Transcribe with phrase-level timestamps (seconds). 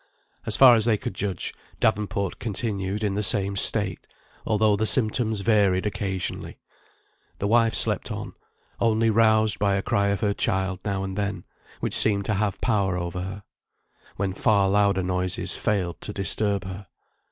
[0.47, 4.07] As far as they could judge, Davenport continued in the same state,
[4.47, 6.57] although the symptoms varied occasionally.
[7.37, 8.33] The wife slept on,
[8.79, 11.45] only roused by a cry of her child now and then,
[11.81, 13.43] which seemed to have power over her,
[14.15, 16.87] when far louder noises failed to disturb her.